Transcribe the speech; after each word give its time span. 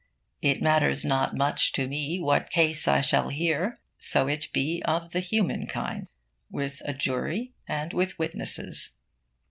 It 0.41 0.63
matters 0.63 1.05
not 1.05 1.37
much 1.37 1.73
to 1.73 1.87
me 1.87 2.19
what 2.19 2.49
case 2.49 2.87
I 2.87 3.01
shall 3.01 3.29
hear, 3.29 3.79
so 3.99 4.27
it 4.27 4.47
be 4.51 4.81
of 4.83 5.11
the 5.11 5.19
human 5.19 5.67
kind, 5.67 6.07
with 6.49 6.81
a 6.85 6.93
jury 6.95 7.53
and 7.67 7.93
with 7.93 8.17
witnesses. 8.17 8.95